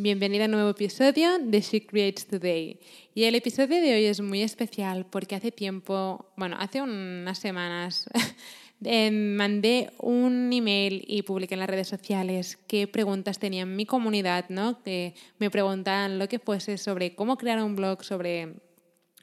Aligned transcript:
Bienvenida 0.00 0.44
a 0.44 0.46
un 0.46 0.52
nuevo 0.52 0.70
episodio 0.70 1.40
de 1.40 1.60
She 1.60 1.84
Creates 1.84 2.28
Today. 2.28 2.78
Y 3.16 3.24
el 3.24 3.34
episodio 3.34 3.82
de 3.82 3.96
hoy 3.96 4.04
es 4.04 4.20
muy 4.20 4.42
especial 4.42 5.04
porque 5.06 5.34
hace 5.34 5.50
tiempo, 5.50 6.30
bueno, 6.36 6.54
hace 6.60 6.80
unas 6.80 7.36
semanas, 7.40 8.08
eh, 8.84 9.10
mandé 9.10 9.90
un 9.98 10.52
email 10.52 11.04
y 11.04 11.22
publiqué 11.22 11.54
en 11.54 11.58
las 11.58 11.68
redes 11.68 11.88
sociales 11.88 12.60
qué 12.68 12.86
preguntas 12.86 13.40
tenía 13.40 13.66
mi 13.66 13.86
comunidad, 13.86 14.44
¿no? 14.50 14.80
Que 14.84 15.14
me 15.40 15.50
preguntaban 15.50 16.20
lo 16.20 16.28
que 16.28 16.38
fuese 16.38 16.78
sobre 16.78 17.16
cómo 17.16 17.36
crear 17.36 17.60
un 17.60 17.74
blog, 17.74 18.04
sobre 18.04 18.54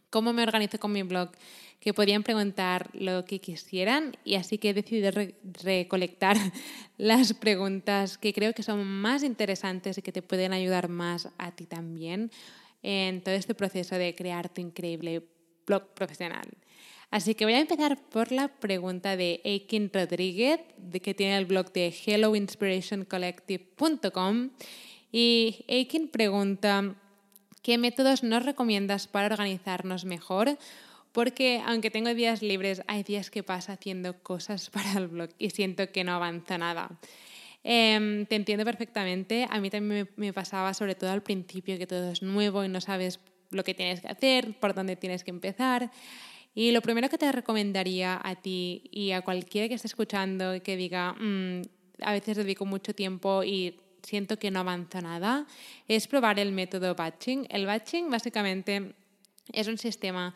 cómo 0.09 0.33
me 0.33 0.43
organizo 0.43 0.77
con 0.77 0.91
mi 0.91 1.03
blog 1.03 1.31
que 1.85 1.93
podían 1.93 2.23
preguntar 2.23 2.89
lo 2.93 3.23
que 3.25 3.39
quisieran 3.39 4.17
y 4.23 4.35
así 4.35 4.57
que 4.57 4.71
he 4.71 4.73
decidido 4.73 5.11
recolectar 5.63 6.35
las 6.97 7.35
preguntas 7.35 8.17
que 8.17 8.33
creo 8.33 8.53
que 8.53 8.63
son 8.63 8.83
más 8.83 9.21
interesantes 9.21 9.99
y 9.99 10.01
que 10.01 10.11
te 10.11 10.23
pueden 10.23 10.51
ayudar 10.51 10.89
más 10.89 11.29
a 11.37 11.51
ti 11.51 11.67
también 11.67 12.31
en 12.81 13.21
todo 13.21 13.35
este 13.35 13.53
proceso 13.53 13.99
de 13.99 14.15
crear 14.15 14.49
tu 14.49 14.61
increíble 14.61 15.27
blog 15.67 15.93
profesional. 15.93 16.47
Así 17.11 17.35
que 17.35 17.45
voy 17.45 17.53
a 17.53 17.59
empezar 17.59 17.99
por 18.09 18.31
la 18.31 18.47
pregunta 18.47 19.15
de 19.15 19.41
Aiken 19.45 19.91
Rodríguez, 19.93 20.61
que 21.03 21.13
tiene 21.13 21.37
el 21.37 21.45
blog 21.45 21.71
de 21.71 21.89
helloinspirationcollective.com. 21.89 24.49
Y 25.11 25.63
Aiken 25.69 26.07
pregunta, 26.07 26.95
¿qué 27.61 27.77
métodos 27.77 28.23
nos 28.23 28.43
recomiendas 28.43 29.05
para 29.05 29.27
organizarnos 29.27 30.03
mejor? 30.03 30.57
Porque 31.15 31.61
aunque 31.65 31.89
tengo 31.89 32.13
días 32.13 32.41
libres, 32.41 32.81
hay 32.87 33.01
días 33.03 33.31
que 33.31 33.41
paso 33.41 33.71
haciendo 33.71 34.21
cosas 34.21 34.69
para 34.75 34.99
el 34.99 35.07
blog 35.07 35.29
y 35.39 35.49
siento 35.49 35.89
que 35.89 36.03
no 36.03 36.11
avanza 36.11 36.57
nada. 36.57 36.99
Em, 37.63 38.25
te 38.25 38.35
entiendo 38.35 38.65
perfectamente, 38.65 39.47
a 39.49 39.61
mí 39.61 39.69
también 39.69 40.09
me, 40.17 40.33
pasaba 40.33 40.73
sobre 40.73 40.93
todo 40.93 41.11
al 41.11 41.23
principio 41.23 41.77
que 41.77 41.87
todo 41.87 42.11
es 42.11 42.21
nuevo 42.21 42.65
y 42.65 42.67
no 42.67 42.81
sabes 42.81 43.21
lo 43.49 43.63
que 43.63 43.73
tienes 43.73 44.01
que 44.01 44.09
hacer, 44.09 44.59
por 44.59 44.73
dónde 44.73 44.97
tienes 44.97 45.23
que 45.23 45.31
empezar. 45.31 45.89
Y 46.53 46.71
lo 46.73 46.81
primero 46.81 47.07
que 47.07 47.17
te 47.17 47.31
recomendaría 47.31 48.19
a 48.21 48.35
ti 48.35 48.83
y 48.91 49.11
a 49.11 49.21
cualquiera 49.21 49.69
que 49.69 49.75
esté 49.75 49.87
escuchando 49.87 50.53
y 50.53 50.59
que 50.59 50.75
diga, 50.75 51.13
mm, 51.13 51.61
a 52.01 52.11
veces 52.11 52.35
dedico 52.35 52.65
mucho 52.65 52.93
tiempo 52.93 53.41
y 53.41 53.79
siento 54.03 54.37
que 54.37 54.51
no 54.51 54.59
avanza 54.59 54.99
nada, 54.99 55.47
es 55.87 56.07
probar 56.07 56.39
el 56.39 56.51
método 56.51 56.93
batching. 56.93 57.47
El 57.49 57.65
batching 57.65 58.11
básicamente 58.11 58.95
es 59.53 59.67
un 59.69 59.77
sistema 59.77 60.35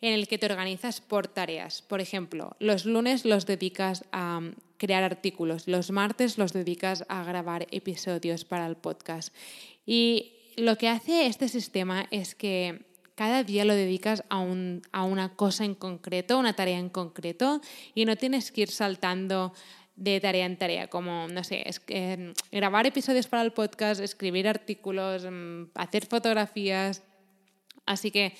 en 0.00 0.14
el 0.14 0.28
que 0.28 0.38
te 0.38 0.46
organizas 0.46 1.00
por 1.00 1.28
tareas. 1.28 1.82
Por 1.82 2.00
ejemplo, 2.00 2.56
los 2.58 2.84
lunes 2.84 3.24
los 3.24 3.46
dedicas 3.46 4.04
a 4.12 4.40
crear 4.76 5.02
artículos, 5.02 5.68
los 5.68 5.90
martes 5.90 6.38
los 6.38 6.52
dedicas 6.52 7.04
a 7.08 7.22
grabar 7.22 7.66
episodios 7.70 8.44
para 8.44 8.66
el 8.66 8.76
podcast. 8.76 9.34
Y 9.84 10.32
lo 10.56 10.76
que 10.76 10.88
hace 10.88 11.26
este 11.26 11.48
sistema 11.48 12.06
es 12.10 12.34
que 12.34 12.86
cada 13.14 13.44
día 13.44 13.66
lo 13.66 13.74
dedicas 13.74 14.24
a, 14.30 14.38
una 14.38 15.34
cosa 15.36 15.66
en 15.66 15.74
concreto, 15.74 16.38
una 16.38 16.54
tarea 16.54 16.78
en 16.78 16.88
concreto, 16.88 17.60
y 17.94 18.06
no 18.06 18.16
tienes 18.16 18.50
que 18.50 18.62
ir 18.62 18.70
saltando 18.70 19.52
de 19.94 20.18
tarea 20.20 20.46
en 20.46 20.56
tarea, 20.56 20.88
como, 20.88 21.28
no 21.28 21.44
sé, 21.44 21.62
eh, 21.88 22.32
grabar 22.50 22.86
episodios 22.86 23.26
para 23.26 23.42
el 23.42 23.52
podcast, 23.52 24.00
escribir 24.00 24.48
artículos, 24.48 25.26
mm, 25.30 25.64
hacer 25.74 26.06
fotografías. 26.06 27.02
Así 27.84 28.10
que 28.10 28.34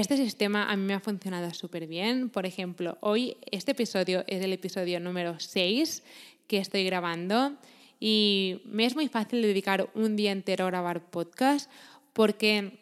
este 0.00 0.18
sistema 0.18 0.70
a 0.70 0.76
mí 0.76 0.84
me 0.84 0.92
ha 0.92 1.00
funcionado 1.00 1.54
súper 1.54 1.86
bien. 1.86 2.28
Por 2.28 2.44
ejemplo, 2.44 2.98
hoy 3.00 3.38
este 3.50 3.72
episodio 3.72 4.24
es 4.26 4.44
el 4.44 4.52
episodio 4.52 5.00
número 5.00 5.40
6 5.40 6.02
que 6.46 6.58
estoy 6.58 6.84
grabando 6.84 7.56
y 7.98 8.60
me 8.66 8.84
es 8.84 8.94
muy 8.94 9.08
fácil 9.08 9.40
dedicar 9.40 9.88
un 9.94 10.14
día 10.14 10.32
entero 10.32 10.66
a 10.66 10.68
grabar 10.68 11.00
podcast 11.08 11.70
porque 12.12 12.78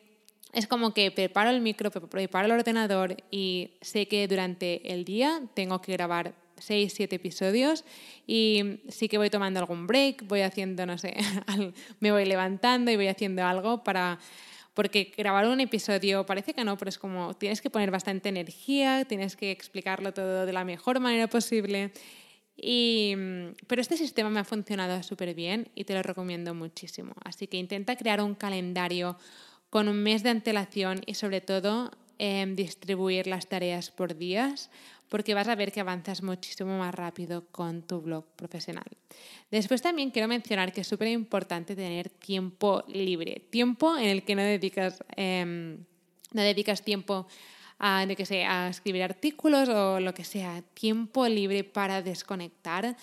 es 0.52 0.66
como 0.66 0.92
que 0.92 1.12
preparo 1.12 1.50
el 1.50 1.60
micro, 1.60 1.92
preparo 1.92 2.46
el 2.46 2.52
ordenador 2.52 3.16
y 3.30 3.70
sé 3.80 4.08
que 4.08 4.26
durante 4.26 4.92
el 4.92 5.04
día 5.04 5.40
tengo 5.54 5.80
que 5.80 5.92
grabar 5.92 6.34
6, 6.58 6.92
7 6.92 7.14
episodios 7.14 7.84
y 8.26 8.80
sí 8.88 9.08
que 9.08 9.18
voy 9.18 9.30
tomando 9.30 9.60
algún 9.60 9.86
break, 9.86 10.26
voy 10.26 10.40
haciendo, 10.40 10.84
no 10.84 10.98
sé, 10.98 11.14
me 12.00 12.10
voy 12.10 12.24
levantando 12.24 12.90
y 12.90 12.96
voy 12.96 13.06
haciendo 13.06 13.44
algo 13.44 13.84
para 13.84 14.18
porque 14.74 15.12
grabar 15.16 15.46
un 15.46 15.60
episodio 15.60 16.26
parece 16.26 16.52
que 16.52 16.64
no, 16.64 16.76
pero 16.76 16.88
es 16.88 16.98
como 16.98 17.34
tienes 17.34 17.62
que 17.62 17.70
poner 17.70 17.90
bastante 17.90 18.28
energía, 18.28 19.04
tienes 19.04 19.36
que 19.36 19.50
explicarlo 19.50 20.12
todo 20.12 20.46
de 20.46 20.52
la 20.52 20.64
mejor 20.64 21.00
manera 21.00 21.28
posible. 21.28 21.92
Y, 22.56 23.14
pero 23.66 23.80
este 23.80 23.96
sistema 23.96 24.30
me 24.30 24.40
ha 24.40 24.44
funcionado 24.44 25.02
súper 25.02 25.34
bien 25.34 25.70
y 25.74 25.84
te 25.84 25.94
lo 25.94 26.02
recomiendo 26.02 26.54
muchísimo. 26.54 27.14
Así 27.24 27.46
que 27.46 27.56
intenta 27.56 27.96
crear 27.96 28.20
un 28.20 28.34
calendario 28.34 29.16
con 29.70 29.88
un 29.88 30.02
mes 30.02 30.22
de 30.22 30.30
antelación 30.30 31.00
y 31.06 31.14
sobre 31.14 31.40
todo 31.40 31.90
eh, 32.18 32.46
distribuir 32.54 33.26
las 33.26 33.48
tareas 33.48 33.90
por 33.90 34.16
días 34.16 34.70
porque 35.14 35.32
vas 35.32 35.46
a 35.46 35.54
ver 35.54 35.70
que 35.70 35.78
avanzas 35.78 36.24
muchísimo 36.24 36.76
más 36.76 36.92
rápido 36.92 37.44
con 37.52 37.82
tu 37.82 38.00
blog 38.00 38.24
profesional. 38.34 38.82
Después 39.48 39.80
también 39.80 40.10
quiero 40.10 40.26
mencionar 40.26 40.72
que 40.72 40.80
es 40.80 40.88
súper 40.88 41.06
importante 41.06 41.76
tener 41.76 42.08
tiempo 42.08 42.82
libre, 42.88 43.46
tiempo 43.48 43.96
en 43.96 44.06
el 44.06 44.24
que 44.24 44.34
no 44.34 44.42
dedicas, 44.42 45.04
em, 45.14 45.84
no 46.32 46.42
dedicas 46.42 46.82
tiempo 46.82 47.28
a, 47.78 48.00
a 48.00 48.68
escribir 48.68 49.04
artículos 49.04 49.68
o 49.68 50.00
lo 50.00 50.12
que 50.14 50.24
sea, 50.24 50.62
tiempo 50.74 51.28
libre 51.28 51.62
para 51.62 52.02
desconectar. 52.02 52.96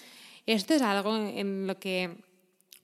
Esto 0.46 0.74
es 0.74 0.82
algo 0.82 1.16
en 1.16 1.66
lo 1.66 1.80
que 1.80 2.18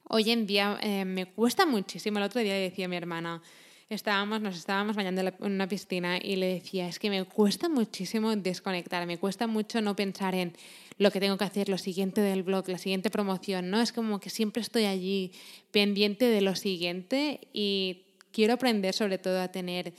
hoy 0.04 0.30
en 0.30 0.46
día 0.46 0.78
eh, 0.80 1.04
me 1.04 1.26
cuesta 1.26 1.66
muchísimo. 1.66 2.16
El 2.16 2.24
otro 2.24 2.40
día 2.40 2.54
decía 2.54 2.88
mi 2.88 2.96
hermana, 2.96 3.42
estábamos, 3.88 4.40
nos 4.40 4.56
estábamos 4.56 4.96
bañando 4.96 5.22
en 5.22 5.34
una 5.40 5.66
piscina 5.66 6.18
y 6.18 6.36
le 6.36 6.54
decía, 6.54 6.88
es 6.88 6.98
que 6.98 7.10
me 7.10 7.24
cuesta 7.24 7.68
muchísimo 7.68 8.34
desconectar, 8.36 9.06
me 9.06 9.18
cuesta 9.18 9.46
mucho 9.46 9.80
no 9.80 9.96
pensar 9.96 10.34
en 10.34 10.52
lo 10.98 11.10
que 11.10 11.20
tengo 11.20 11.38
que 11.38 11.44
hacer, 11.44 11.68
lo 11.68 11.78
siguiente 11.78 12.20
del 12.20 12.42
blog, 12.42 12.68
la 12.68 12.78
siguiente 12.78 13.08
promoción, 13.08 13.70
¿no? 13.70 13.80
Es 13.80 13.92
como 13.92 14.20
que 14.20 14.30
siempre 14.30 14.62
estoy 14.62 14.84
allí 14.84 15.32
pendiente 15.70 16.26
de 16.26 16.40
lo 16.40 16.54
siguiente 16.54 17.40
y 17.52 18.02
quiero 18.32 18.54
aprender 18.54 18.94
sobre 18.94 19.18
todo 19.18 19.40
a 19.40 19.48
tener, 19.48 19.94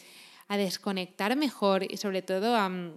a 0.47 0.57
desconectar 0.57 1.35
mejor 1.35 1.91
y 1.91 1.97
sobre 1.97 2.21
todo 2.21 2.55
a 2.55 2.69
mm, 2.69 2.93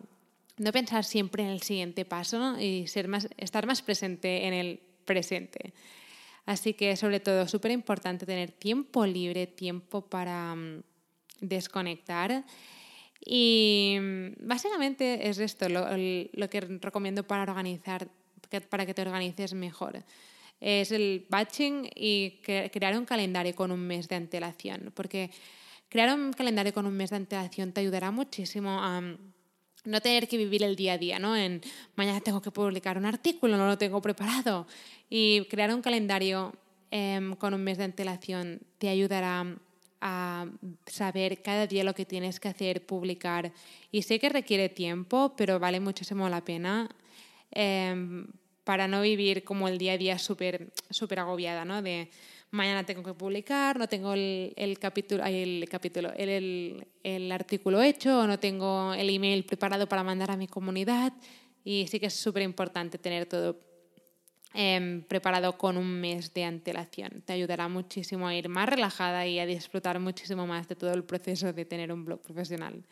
no 0.59 0.73
pensar 0.73 1.05
siempre 1.05 1.43
en 1.43 1.51
el 1.51 1.63
siguiente 1.63 2.05
paso 2.05 2.59
y 2.61 2.87
ser 2.87 3.09
más, 3.09 3.29
estar 3.39 3.67
más 3.67 3.83
presente 3.83 4.47
en 4.47 4.53
el 4.53 4.81
presente. 5.05 5.73
Así 6.47 6.75
que 6.75 6.97
sobre 6.97 7.21
todo 7.21 7.47
súper 7.47 7.71
importante 7.71 8.27
tener 8.27 8.51
tiempo 8.51 9.07
libre, 9.07 9.47
tiempo 9.47 10.03
para 10.03 10.55
mm, 10.55 10.83
desconectar. 11.41 12.45
Y 13.25 13.97
mm, 14.01 14.47
básicamente 14.47 15.29
es 15.29 15.39
esto 15.39 15.69
lo, 15.69 15.87
que 16.51 16.61
recomiendo 16.61 17.23
para 17.23 17.43
organizar, 17.43 18.09
para 18.69 18.87
que 18.87 18.95
te 18.95 19.03
organices 19.03 19.55
mejor. 19.55 20.05
Es 20.61 20.93
el 20.93 21.27
batching 21.29 21.89
y 21.95 22.41
crear 22.43 22.97
un 22.97 23.05
calendario 23.05 23.55
con 23.55 23.73
un 23.73 23.81
mes 23.81 24.09
de 24.09 24.17
antelación, 24.17 24.93
porque 24.95 25.31
crear 25.89 26.17
un 26.17 26.33
calendario 26.33 26.73
con 26.73 26.87
un 26.87 26.95
mes 26.95 27.11
de 27.11 27.17
antelación 27.17 27.73
te 27.73 27.81
ayudará 27.81 28.11
muchísimo 28.11 28.81
a 28.81 29.01
mm, 29.01 29.19
no 29.85 30.01
tener 30.01 30.29
que 30.29 30.37
vivir 30.37 30.63
el 30.63 30.77
día 30.77 30.95
a 30.95 30.99
día, 30.99 31.19
¿no? 31.19 31.37
En 31.37 31.61
mañana 31.97 32.21
tengo 32.21 32.41
que 32.41 32.51
publicar 32.51 32.97
un 32.99 33.05
artículo, 33.05 33.57
no 33.57 33.67
lo 33.67 33.79
tengo 33.79 34.01
preparado. 34.01 34.67
Y 35.11 35.45
crear 35.47 35.75
un 35.75 35.83
calendario 35.83 36.55
em, 36.91 37.35
con 37.37 37.55
un 37.55 37.63
mes 37.63 37.79
de 37.79 37.85
antelación 37.85 38.61
te 38.79 38.89
ayudará 38.89 39.57
a 40.01 40.47
saber 40.87 41.43
cada 41.43 41.67
día 41.67 41.85
lo 41.85 41.95
que 41.95 42.05
tienes 42.05 42.41
que 42.41 42.49
hacer, 42.49 42.85
publicar. 42.85 43.53
Y 43.91 44.03
sé 44.03 44.19
que 44.19 44.29
requiere 44.29 44.69
tiempo, 44.69 45.35
pero 45.37 45.59
vale 45.59 45.81
muchísimo 45.81 46.29
la 46.29 46.45
pena 46.45 46.89
em, 47.51 48.27
para 48.65 48.89
no 48.89 49.03
vivir 49.03 49.45
como 49.45 49.69
el 49.69 49.79
día 49.79 49.93
a 49.93 49.99
día 49.99 50.19
súper 50.19 50.73
super 50.91 51.21
agobiada, 51.21 51.65
¿no? 51.65 51.83
De 51.83 52.11
mañana 52.53 52.85
tengo 52.85 53.03
que 53.03 53.15
publicar, 53.15 53.79
no 53.79 53.89
tengo 53.89 54.13
el, 54.13 54.53
el 54.57 54.79
capítulo, 54.79 55.25
el, 55.25 55.67
capítulo 55.71 56.13
el, 56.17 56.87
el, 57.03 57.33
artículo 57.33 57.83
hecho 57.83 58.21
o 58.21 58.27
no 58.27 58.39
tengo 58.39 58.95
el 58.95 59.09
email 59.09 59.45
preparado 59.45 59.89
para 59.89 60.05
mandar 60.05 60.31
a 60.31 60.37
mi 60.37 60.47
comunidad. 60.47 61.13
Y 61.65 61.87
sí 61.89 61.99
que 61.99 62.07
es 62.07 62.15
súper 62.15 62.43
importante 62.43 62.99
tener 62.99 63.27
todo 63.27 63.59
em, 64.53 65.03
preparado 65.03 65.57
con 65.57 65.77
un 65.77 66.01
mes 66.01 66.35
de 66.35 66.45
antelación. 66.45 67.23
Te 67.25 67.33
ayudará 67.33 67.69
muchísimo 67.69 68.29
a 68.29 68.35
ir 68.35 68.49
más 68.49 68.69
relajada 68.69 69.27
y 69.27 69.39
a 69.39 69.47
disfrutar 69.47 69.99
muchísimo 69.99 70.47
más 70.47 70.69
de 70.69 70.77
todo 70.77 70.93
el 70.93 71.05
proceso 71.05 71.53
de 71.53 71.65
tener 71.65 71.93
un 71.93 72.05
blog 72.05 72.21
profesional. 72.21 72.85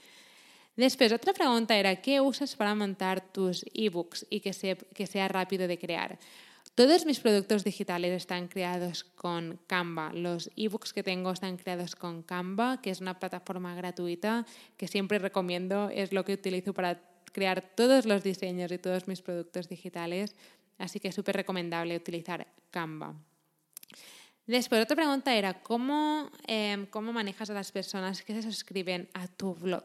Después, 0.80 1.12
otra 1.12 1.34
pregunta 1.34 1.76
era, 1.76 1.96
¿qué 1.96 2.22
usas 2.22 2.56
para 2.56 2.74
montar 2.74 3.20
tus 3.20 3.66
ebooks 3.74 4.26
y 4.30 4.40
que 4.40 5.06
sea 5.06 5.28
rápido 5.28 5.68
de 5.68 5.78
crear? 5.78 6.18
Todos 6.74 7.04
mis 7.04 7.20
productos 7.20 7.64
digitales 7.64 8.16
están 8.16 8.48
creados 8.48 9.04
con 9.04 9.60
Canva. 9.66 10.10
Los 10.14 10.50
ebooks 10.56 10.94
que 10.94 11.02
tengo 11.02 11.32
están 11.32 11.58
creados 11.58 11.94
con 11.96 12.22
Canva, 12.22 12.80
que 12.80 12.88
es 12.88 13.02
una 13.02 13.18
plataforma 13.18 13.74
gratuita 13.74 14.46
que 14.78 14.88
siempre 14.88 15.18
recomiendo. 15.18 15.90
Es 15.90 16.12
lo 16.12 16.24
que 16.24 16.32
utilizo 16.32 16.72
para 16.72 16.98
crear 17.30 17.60
todos 17.76 18.06
los 18.06 18.22
diseños 18.22 18.72
y 18.72 18.78
todos 18.78 19.06
mis 19.06 19.20
productos 19.20 19.68
digitales. 19.68 20.34
Así 20.78 20.98
que 20.98 21.08
es 21.08 21.14
súper 21.14 21.36
recomendable 21.36 21.94
utilizar 21.94 22.46
Canva. 22.70 23.14
Después, 24.46 24.82
otra 24.82 24.96
pregunta 24.96 25.34
era, 25.36 25.62
¿cómo, 25.62 26.30
em, 26.46 26.86
¿cómo 26.86 27.12
manejas 27.12 27.50
a 27.50 27.54
las 27.54 27.70
personas 27.70 28.22
que 28.22 28.32
se 28.32 28.40
suscriben 28.40 29.10
a 29.12 29.28
tu 29.28 29.54
blog? 29.54 29.84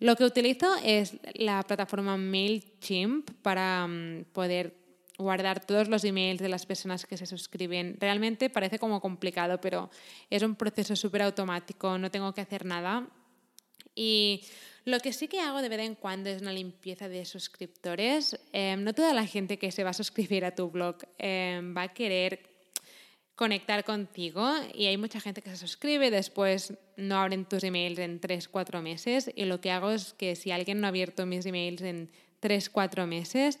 Lo 0.00 0.16
que 0.16 0.24
utilizo 0.24 0.74
es 0.82 1.16
la 1.34 1.62
plataforma 1.62 2.16
MailChimp 2.16 3.30
para 3.42 3.86
mm, 3.86 4.24
poder 4.32 4.74
guardar 5.18 5.64
todos 5.64 5.88
los 5.88 6.04
emails 6.04 6.40
de 6.40 6.48
las 6.48 6.64
personas 6.64 7.04
que 7.04 7.18
se 7.18 7.26
suscriben. 7.26 7.96
Realmente 8.00 8.48
parece 8.48 8.78
como 8.78 9.00
complicado, 9.00 9.60
pero 9.60 9.90
es 10.30 10.42
un 10.42 10.56
proceso 10.56 10.96
súper 10.96 11.22
automático, 11.22 11.98
no 11.98 12.10
tengo 12.10 12.32
que 12.32 12.40
hacer 12.40 12.64
nada. 12.64 13.06
Y 13.94 14.42
lo 14.86 15.00
que 15.00 15.12
sí 15.12 15.28
que 15.28 15.40
hago 15.40 15.60
de 15.60 15.68
vez 15.68 15.80
en 15.80 15.94
cuando 15.94 16.30
es 16.30 16.40
una 16.40 16.52
limpieza 16.52 17.08
de 17.08 17.26
suscriptores. 17.26 18.40
Em, 18.52 18.82
no 18.82 18.94
toda 18.94 19.12
la 19.12 19.26
gente 19.26 19.58
que 19.58 19.70
se 19.70 19.84
va 19.84 19.90
a 19.90 19.94
suscribir 19.94 20.44
a 20.46 20.54
tu 20.54 20.70
blog 20.70 20.96
em, 21.18 21.76
va 21.76 21.82
a 21.82 21.92
querer 21.92 22.48
conectar 23.34 23.84
contigo 23.84 24.46
y 24.74 24.86
hay 24.86 24.96
mucha 24.96 25.20
gente 25.20 25.40
que 25.40 25.50
se 25.50 25.56
suscribe, 25.56 26.10
después 26.10 26.74
no 27.00 27.16
abren 27.20 27.44
tus 27.44 27.64
emails 27.64 27.98
en 27.98 28.20
3, 28.20 28.48
4 28.48 28.82
meses 28.82 29.30
y 29.34 29.44
lo 29.44 29.60
que 29.60 29.70
hago 29.70 29.90
es 29.90 30.12
que 30.14 30.36
si 30.36 30.50
alguien 30.50 30.80
no 30.80 30.86
ha 30.86 30.90
abierto 30.90 31.26
mis 31.26 31.46
emails 31.46 31.82
en 31.82 32.10
3, 32.40 32.70
4 32.70 33.06
meses, 33.06 33.58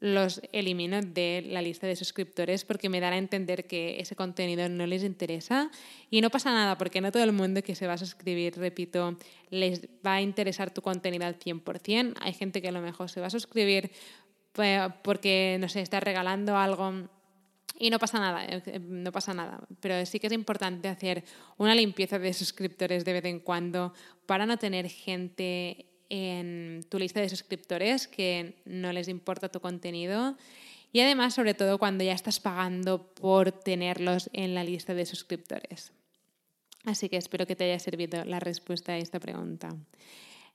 los 0.00 0.40
elimino 0.52 1.00
de 1.00 1.44
la 1.46 1.62
lista 1.62 1.86
de 1.86 1.94
suscriptores 1.94 2.64
porque 2.64 2.88
me 2.88 2.98
dará 3.00 3.16
a 3.16 3.18
entender 3.18 3.66
que 3.66 4.00
ese 4.00 4.16
contenido 4.16 4.68
no 4.68 4.86
les 4.86 5.04
interesa 5.04 5.70
y 6.10 6.20
no 6.20 6.30
pasa 6.30 6.50
nada 6.50 6.76
porque 6.76 7.00
no 7.00 7.12
todo 7.12 7.22
el 7.22 7.32
mundo 7.32 7.62
que 7.62 7.74
se 7.74 7.86
va 7.86 7.92
a 7.92 7.98
suscribir, 7.98 8.56
repito, 8.56 9.16
les 9.50 9.82
va 10.04 10.14
a 10.14 10.22
interesar 10.22 10.72
tu 10.72 10.82
contenido 10.82 11.26
al 11.26 11.38
100%. 11.38 12.14
Hay 12.20 12.32
gente 12.32 12.60
que 12.60 12.68
a 12.68 12.72
lo 12.72 12.80
mejor 12.80 13.10
se 13.10 13.20
va 13.20 13.28
a 13.28 13.30
suscribir 13.30 13.92
pues, 14.52 14.80
porque, 15.02 15.56
no 15.60 15.68
sé, 15.68 15.80
está 15.80 16.00
regalando 16.00 16.56
algo 16.56 17.08
y 17.82 17.90
no 17.90 17.98
pasa 17.98 18.20
nada, 18.20 18.44
eh, 18.46 18.78
no 18.78 19.10
pasa 19.10 19.34
nada. 19.34 19.58
Pero 19.80 20.06
sí 20.06 20.20
que 20.20 20.28
es 20.28 20.32
importante 20.32 20.86
hacer 20.86 21.24
una 21.58 21.74
limpieza 21.74 22.16
de 22.20 22.32
suscriptores 22.32 23.04
de 23.04 23.12
vez 23.12 23.24
en 23.24 23.40
cuando 23.40 23.92
para 24.24 24.46
no 24.46 24.56
tener 24.56 24.88
gente 24.88 25.86
en 26.08 26.86
tu 26.88 27.00
lista 27.00 27.20
de 27.20 27.28
suscriptores 27.28 28.06
que 28.06 28.54
no 28.66 28.92
les 28.92 29.08
importa 29.08 29.48
tu 29.48 29.58
contenido 29.58 30.36
y 30.92 31.00
además 31.00 31.34
sobre 31.34 31.54
todo 31.54 31.76
cuando 31.78 32.04
ya 32.04 32.12
estás 32.12 32.38
pagando 32.38 33.12
por 33.14 33.50
tenerlos 33.50 34.30
en 34.32 34.54
la 34.54 34.62
lista 34.62 34.94
de 34.94 35.04
suscriptores. 35.04 35.90
Así 36.84 37.08
que 37.08 37.16
espero 37.16 37.48
que 37.48 37.56
te 37.56 37.64
haya 37.64 37.80
servido 37.80 38.24
la 38.24 38.38
respuesta 38.38 38.92
a 38.92 38.98
esta 38.98 39.18
pregunta. 39.18 39.74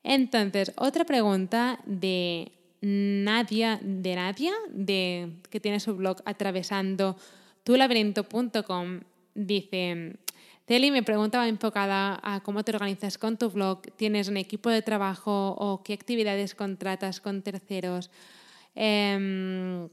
Entonces, 0.02 0.72
otra 0.78 1.04
pregunta 1.04 1.82
de 1.86 2.54
Nadia, 2.82 3.80
de 3.82 4.16
Nadia, 4.16 4.54
de, 4.70 5.34
que 5.50 5.60
tiene 5.60 5.80
su 5.80 5.96
blog 5.96 6.22
atravesando 6.26 7.18
tulaberinto.com, 7.64 9.02
dice, 9.34 10.18
Teli 10.68 10.92
me 10.92 11.02
preguntaba 11.02 11.48
enfocada 11.48 12.20
a 12.22 12.42
cómo 12.42 12.62
te 12.64 12.72
organizas 12.72 13.18
con 13.18 13.38
tu 13.38 13.50
blog, 13.50 13.82
tienes 13.96 14.28
un 14.28 14.36
equipo 14.36 14.70
de 14.70 14.82
trabajo 14.82 15.56
o 15.58 15.82
qué 15.82 15.94
actividades 15.94 16.56
contratas 16.56 17.22
con 17.22 17.42
terceros, 17.42 18.12
em, 18.76 19.88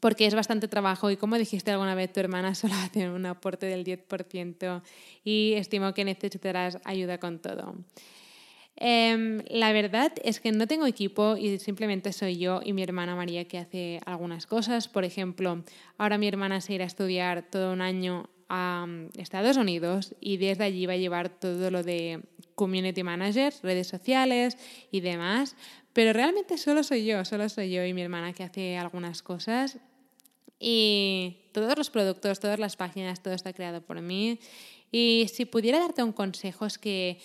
porque 0.00 0.26
es 0.26 0.34
bastante 0.34 0.66
trabajo 0.66 1.10
y 1.10 1.18
como 1.18 1.36
dijiste 1.36 1.70
alguna 1.72 1.94
vez, 1.94 2.10
tu 2.10 2.20
hermana 2.20 2.54
solo 2.54 2.72
hace 2.74 3.10
un 3.10 3.26
aporte 3.26 3.66
del 3.66 3.84
10% 3.84 4.82
y 5.24 5.52
estimo 5.56 5.92
que 5.92 6.06
necesitarás 6.06 6.78
ayuda 6.84 7.18
con 7.18 7.38
todo. 7.38 7.74
Em, 8.80 9.42
la 9.50 9.72
verdad 9.72 10.12
es 10.22 10.38
que 10.38 10.52
no 10.52 10.68
tengo 10.68 10.86
equipo 10.86 11.36
y 11.36 11.58
simplemente 11.58 12.12
soy 12.12 12.38
yo 12.38 12.60
y 12.64 12.72
mi 12.72 12.84
hermana 12.84 13.16
María 13.16 13.44
que 13.46 13.58
hace 13.58 13.98
algunas 14.06 14.46
cosas. 14.46 14.86
Por 14.86 15.04
ejemplo, 15.04 15.64
ahora 15.96 16.16
mi 16.16 16.28
hermana 16.28 16.60
se 16.60 16.74
irá 16.74 16.84
a 16.84 16.86
estudiar 16.86 17.50
todo 17.50 17.72
un 17.72 17.80
año 17.80 18.30
a 18.48 18.86
mm, 18.86 19.18
Estados 19.18 19.56
Unidos 19.56 20.14
y 20.20 20.36
desde 20.36 20.62
allí 20.62 20.86
va 20.86 20.92
a 20.92 20.96
llevar 20.96 21.28
todo 21.28 21.72
lo 21.72 21.82
de 21.82 22.22
community 22.54 23.02
manager, 23.02 23.52
redes 23.64 23.88
sociales 23.88 24.56
y 24.92 25.00
demás. 25.00 25.56
Pero 25.92 26.12
realmente 26.12 26.56
solo 26.56 26.84
soy 26.84 27.04
yo, 27.04 27.24
solo 27.24 27.48
soy 27.48 27.72
yo 27.72 27.84
y 27.84 27.92
mi 27.92 28.02
hermana 28.02 28.32
que 28.32 28.44
hace 28.44 28.76
algunas 28.76 29.24
cosas. 29.24 29.78
Y 30.60 31.38
todos 31.52 31.76
los 31.76 31.90
productos, 31.90 32.38
todas 32.38 32.60
las 32.60 32.76
páginas, 32.76 33.24
todo 33.24 33.34
está 33.34 33.52
creado 33.52 33.80
por 33.80 34.00
mí. 34.00 34.38
Y 34.92 35.26
si 35.32 35.44
pudiera 35.44 35.80
darte 35.80 36.02
un 36.02 36.12
consejo 36.12 36.64
es 36.64 36.78
que 36.78 37.18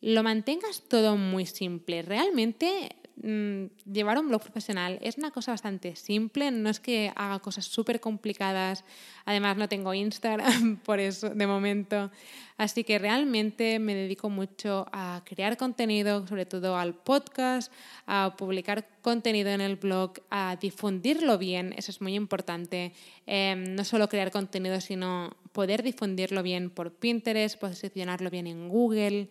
lo 0.00 0.22
mantengas 0.22 0.82
todo 0.88 1.16
muy 1.16 1.46
simple. 1.46 2.02
Realmente 2.02 2.96
Mm, 3.20 3.66
llevar 3.90 4.16
un 4.18 4.28
blog 4.28 4.42
profesional 4.42 5.00
es 5.02 5.18
una 5.18 5.32
cosa 5.32 5.50
bastante 5.50 5.96
simple, 5.96 6.52
no 6.52 6.70
es 6.70 6.78
que 6.78 7.12
haga 7.16 7.40
cosas 7.40 7.64
súper 7.64 8.00
complicadas, 8.00 8.84
además 9.24 9.56
no 9.56 9.68
tengo 9.68 9.92
Instagram 9.92 10.76
por 10.84 11.00
eso 11.00 11.30
de 11.30 11.46
momento, 11.48 12.12
así 12.58 12.84
que 12.84 12.96
realmente 13.00 13.80
me 13.80 13.96
dedico 13.96 14.30
mucho 14.30 14.86
a 14.92 15.22
crear 15.24 15.56
contenido, 15.56 16.28
sobre 16.28 16.46
todo 16.46 16.76
al 16.76 16.94
podcast, 16.94 17.72
a 18.06 18.36
publicar 18.38 18.88
contenido 19.02 19.50
en 19.50 19.62
el 19.62 19.74
blog, 19.74 20.12
a 20.30 20.56
difundirlo 20.60 21.38
bien, 21.38 21.74
eso 21.76 21.90
es 21.90 22.00
muy 22.00 22.14
importante, 22.14 22.92
em, 23.26 23.74
no 23.74 23.82
solo 23.82 24.08
crear 24.08 24.30
contenido, 24.30 24.80
sino 24.80 25.36
poder 25.50 25.82
difundirlo 25.82 26.44
bien 26.44 26.70
por 26.70 26.92
Pinterest, 26.92 27.58
posicionarlo 27.58 28.30
bien 28.30 28.46
en 28.46 28.68
Google, 28.68 29.28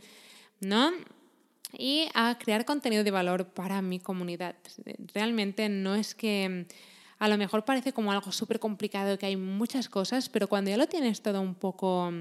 ¿no? 0.59 0.91
y 1.77 2.07
a 2.13 2.37
crear 2.39 2.65
contenido 2.65 3.03
de 3.03 3.11
valor 3.11 3.47
para 3.47 3.81
mi 3.81 3.99
comunidad. 3.99 4.55
Realmente 5.13 5.69
no 5.69 5.95
es 5.95 6.15
que 6.15 6.65
a 7.19 7.27
lo 7.27 7.37
mejor 7.37 7.65
parece 7.65 7.93
como 7.93 8.11
algo 8.11 8.31
súper 8.31 8.59
complicado, 8.59 9.17
que 9.17 9.25
hay 9.25 9.35
muchas 9.35 9.89
cosas, 9.89 10.29
pero 10.29 10.47
cuando 10.47 10.69
ya 10.69 10.77
lo 10.77 10.87
tienes 10.87 11.21
todo 11.21 11.41
un 11.41 11.55
poco, 11.55 12.11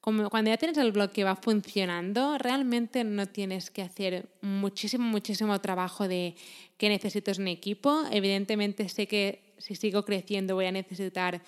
como 0.00 0.30
cuando 0.30 0.50
ya 0.50 0.56
tienes 0.56 0.78
el 0.78 0.92
blog 0.92 1.12
que 1.12 1.24
va 1.24 1.36
funcionando, 1.36 2.38
realmente 2.38 3.04
no 3.04 3.26
tienes 3.26 3.70
que 3.70 3.82
hacer 3.82 4.28
muchísimo, 4.40 5.04
muchísimo 5.04 5.60
trabajo 5.60 6.08
de 6.08 6.34
que 6.78 6.88
necesito 6.88 7.32
un 7.38 7.48
equipo. 7.48 8.04
Evidentemente 8.10 8.88
sé 8.88 9.06
que 9.06 9.54
si 9.58 9.74
sigo 9.74 10.04
creciendo 10.04 10.54
voy 10.54 10.66
a 10.66 10.72
necesitar 10.72 11.42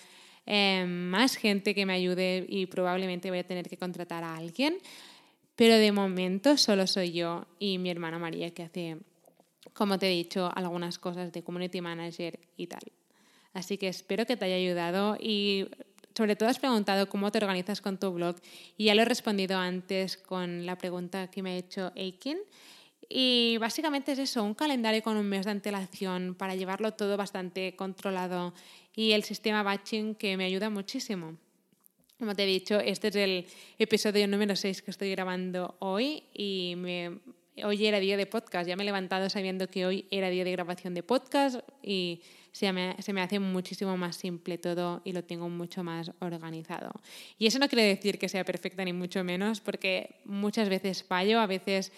eh, 0.47 0.85
más 0.87 1.37
gente 1.37 1.75
que 1.75 1.87
me 1.87 1.95
ayude 1.95 2.45
y 2.49 2.66
probablemente 2.66 3.30
voy 3.30 3.38
a 3.38 3.47
tener 3.47 3.69
que 3.69 3.78
contratar 3.78 4.23
a 4.23 4.37
alguien. 4.37 4.78
Pero 5.61 5.76
de 5.76 5.93
momento 5.93 6.57
solo 6.57 6.87
soy 6.87 7.12
yo 7.12 7.45
y 7.59 7.76
mi 7.76 7.90
hermana 7.90 8.19
María 8.19 8.49
que 8.55 8.62
hace, 8.62 8.97
como 9.75 9.99
te 9.99 10.07
he 10.07 10.17
dicho, 10.17 10.50
algunas 10.55 10.99
cosas 10.99 11.33
de 11.33 11.43
community 11.43 11.83
manager 11.83 12.40
y 12.57 12.67
tal. 12.67 12.81
Así 13.52 13.76
que 13.76 13.88
espero 13.88 14.25
que 14.25 14.38
te 14.38 14.47
haya 14.47 14.55
ayudado 14.55 15.19
y 15.21 15.69
sobre 16.17 16.35
todo 16.35 16.49
has 16.49 16.59
preguntado 16.59 17.11
cómo 17.11 17.31
te 17.31 17.37
organizas 17.37 17.83
con 17.83 17.99
tu 17.99 18.11
blog 18.11 18.37
y 18.79 18.87
ya 18.87 18.95
lo 18.95 19.02
he 19.02 19.05
respondido 19.05 19.59
antes 19.59 20.17
con 20.17 20.64
la 20.64 20.79
pregunta 20.79 21.31
que 21.31 21.43
me 21.43 21.50
ha 21.50 21.57
hecho 21.57 21.93
Aiken. 21.95 22.38
Y 23.07 23.59
básicamente 23.59 24.12
es 24.12 24.19
eso, 24.19 24.43
un 24.43 24.55
calendario 24.55 25.02
con 25.02 25.19
un 25.19 25.29
mes 25.29 25.45
de 25.45 25.50
antelación 25.50 26.37
para 26.37 26.55
llevarlo 26.55 26.95
todo 26.95 27.19
bastante 27.19 27.76
controlado 27.76 28.55
y 28.97 29.12
el 29.12 29.25
sistema 29.25 29.62
batching 29.62 30.14
que 30.14 30.38
me 30.38 30.47
ayuda 30.47 30.71
muchísimo. 30.71 31.37
Como 32.21 32.35
te 32.35 32.43
he 32.43 32.47
dicho, 32.47 32.79
este 32.79 33.09
es 33.09 33.17
el 33.17 33.47
episodio 33.79 34.29
número 34.29 34.55
6 34.55 34.83
que 34.83 34.91
estoy 34.91 35.11
grabando 35.11 35.75
hoy 35.79 36.23
y 36.35 36.77
hoy 37.65 37.87
era 37.87 37.99
día 37.99 38.19
de 38.19 38.27
podcast. 38.27 38.69
Ya 38.69 38.77
me 38.77 38.83
he 38.83 38.85
levantado 38.85 39.31
sabiendo 39.31 39.69
que 39.69 39.87
hoy 39.87 40.05
era 40.11 40.29
día 40.29 40.45
de 40.45 40.53
grabación 40.53 40.93
de 40.93 41.03
podcast 41.03 41.61
y 41.83 42.21
se 42.53 42.71
me, 42.75 42.95
se 42.99 43.15
me 43.15 43.23
hace 43.23 43.39
muchísimo 43.39 43.97
más 43.97 44.17
simple 44.17 44.59
todo 44.59 45.00
y 45.03 45.12
lo 45.15 45.25
tengo 45.25 45.49
mucho 45.49 45.83
más 45.83 46.12
organizado. 46.19 46.93
Y 47.39 47.47
eso 47.47 47.59
no 47.59 47.71
quiere 47.71 47.85
decir 47.85 48.19
que 48.19 48.29
sea 48.29 48.45
perfecta 48.45 48.85
ni 48.85 48.93
mucho 48.93 49.25
menos, 49.25 49.62
porque 49.62 50.17
muchas 50.27 50.69
veces 50.69 51.03
fallo, 51.03 51.41
a 51.41 51.47
veces 51.47 51.91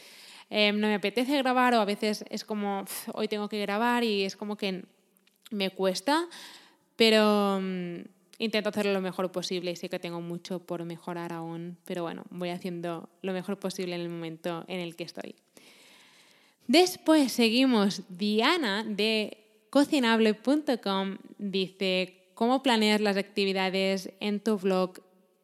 em, 0.51 0.79
no 0.79 0.87
me 0.87 0.95
apetece 0.95 1.37
grabar 1.39 1.75
o 1.75 1.81
a 1.81 1.85
veces 1.85 2.25
es 2.31 2.45
como 2.45 2.85
hoy 3.15 3.27
tengo 3.27 3.49
que 3.49 3.61
grabar 3.61 4.05
y 4.05 4.23
es 4.23 4.37
como 4.37 4.57
que 4.57 4.85
me 5.51 5.71
cuesta, 5.71 6.29
pero 6.95 7.59
mm, 7.61 8.03
intento 8.39 8.71
hacerlo 8.71 8.93
lo 8.93 9.01
mejor 9.01 9.31
posible 9.33 9.71
y 9.71 9.77
sé 9.77 9.89
que 9.89 9.99
tengo 9.99 10.21
mucho 10.21 10.61
por 10.61 10.85
mejorar 10.85 11.33
aún, 11.33 11.77
pero 11.85 12.03
bueno, 12.03 12.25
voy 12.31 12.51
haciendo 12.51 13.09
lo 13.23 13.33
mejor 13.33 13.59
posible 13.59 13.95
en 13.95 14.01
el 14.01 14.09
momento 14.09 14.65
en 14.69 14.81
el 14.81 14.97
que 14.97 15.05
estoy. 15.05 15.35
Después 16.67 17.33
seguimos 17.33 18.03
Diana 18.09 18.85
de 18.85 19.39
cocinable.com 19.71 21.19
dice, 21.39 22.29
¿cómo 22.35 22.63
planeas 22.63 23.01
las 23.01 23.17
actividades 23.17 24.11
en 24.21 24.41
tu 24.41 24.59
blog 24.59 25.01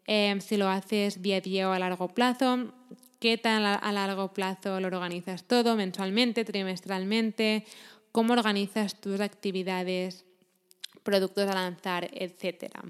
em, 0.07 0.41
si 0.41 0.57
lo 0.57 0.69
haces 0.69 1.23
día 1.23 1.37
a 1.37 1.41
día 1.41 1.69
o 1.69 1.73
a 1.73 1.79
largo 1.79 2.09
plazo? 2.09 2.73
¿Qué 3.21 3.37
tan 3.37 3.65
a 3.65 3.93
largo 3.93 4.33
plazo 4.33 4.81
lo 4.81 4.87
organizas 4.87 5.45
todo, 5.45 5.75
mensualmente, 5.75 6.45
trimestralmente? 6.45 7.65
¿Cómo 8.13 8.33
organizas 8.33 9.01
tus 9.01 9.21
actividades, 9.21 10.25
productos 11.03 11.49
a 11.49 11.55
lanzar, 11.55 12.09
etcétera? 12.13 12.83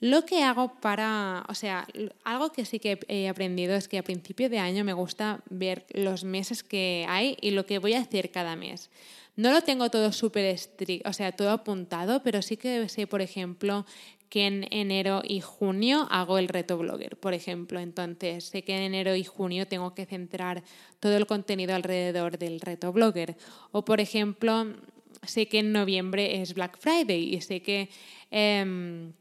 Lo 0.00 0.24
que 0.24 0.42
hago 0.42 0.80
para, 0.80 1.44
o 1.48 1.54
sea, 1.54 1.86
algo 2.24 2.52
que 2.52 2.64
sí 2.64 2.78
que 2.78 2.98
he 3.08 3.28
aprendido 3.28 3.74
es 3.74 3.86
que 3.86 3.98
a 3.98 4.02
principio 4.02 4.48
de 4.48 4.58
año 4.58 4.82
me 4.82 4.94
gusta 4.94 5.42
ver 5.50 5.84
los 5.90 6.24
meses 6.24 6.62
que 6.62 7.04
hay 7.06 7.36
y 7.42 7.50
lo 7.50 7.66
que 7.66 7.78
voy 7.78 7.92
a 7.92 8.00
hacer 8.00 8.30
cada 8.30 8.56
mes. 8.56 8.88
No 9.36 9.52
lo 9.52 9.60
tengo 9.60 9.90
todo 9.90 10.10
súper 10.12 10.46
estricto, 10.46 11.08
o 11.08 11.12
sea, 11.12 11.32
todo 11.32 11.50
apuntado, 11.50 12.22
pero 12.22 12.40
sí 12.40 12.56
que 12.56 12.88
sé, 12.88 13.06
por 13.06 13.20
ejemplo, 13.20 13.84
que 14.30 14.46
en 14.46 14.66
enero 14.70 15.22
y 15.26 15.40
junio 15.40 16.06
hago 16.10 16.38
el 16.38 16.48
reto 16.48 16.78
blogger, 16.78 17.18
por 17.18 17.34
ejemplo. 17.34 17.80
Entonces, 17.80 18.44
sé 18.44 18.62
que 18.62 18.74
en 18.76 18.82
enero 18.82 19.14
y 19.16 19.24
junio 19.24 19.66
tengo 19.66 19.92
que 19.92 20.06
centrar 20.06 20.62
todo 21.00 21.16
el 21.16 21.26
contenido 21.26 21.74
alrededor 21.74 22.38
del 22.38 22.60
reto 22.60 22.92
blogger. 22.92 23.36
O, 23.72 23.84
por 23.84 24.00
ejemplo, 24.00 24.66
sé 25.22 25.48
que 25.48 25.58
en 25.58 25.72
noviembre 25.72 26.40
es 26.40 26.54
Black 26.54 26.78
Friday 26.78 27.34
y 27.34 27.40
sé 27.40 27.62
que... 27.62 27.88
Em, 28.30 29.12